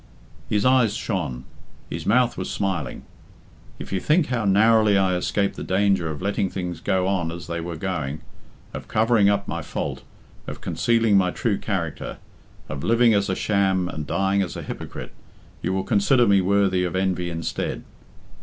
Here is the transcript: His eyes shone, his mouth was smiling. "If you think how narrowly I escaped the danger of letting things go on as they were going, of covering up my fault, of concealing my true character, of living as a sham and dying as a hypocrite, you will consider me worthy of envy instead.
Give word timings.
His 0.49 0.65
eyes 0.65 0.95
shone, 0.95 1.43
his 1.87 2.07
mouth 2.07 2.35
was 2.35 2.49
smiling. 2.49 3.03
"If 3.77 3.93
you 3.93 3.99
think 3.99 4.25
how 4.25 4.45
narrowly 4.45 4.97
I 4.97 5.15
escaped 5.15 5.55
the 5.57 5.63
danger 5.63 6.09
of 6.09 6.23
letting 6.23 6.49
things 6.49 6.79
go 6.79 7.05
on 7.05 7.31
as 7.31 7.45
they 7.45 7.61
were 7.61 7.75
going, 7.75 8.21
of 8.73 8.87
covering 8.87 9.29
up 9.29 9.47
my 9.47 9.61
fault, 9.61 10.01
of 10.47 10.59
concealing 10.59 11.17
my 11.17 11.29
true 11.29 11.59
character, 11.59 12.17
of 12.67 12.83
living 12.83 13.13
as 13.13 13.29
a 13.29 13.35
sham 13.35 13.87
and 13.87 14.07
dying 14.07 14.41
as 14.41 14.57
a 14.57 14.63
hypocrite, 14.63 15.13
you 15.61 15.71
will 15.71 15.83
consider 15.83 16.25
me 16.25 16.41
worthy 16.41 16.83
of 16.83 16.95
envy 16.95 17.29
instead. 17.29 17.83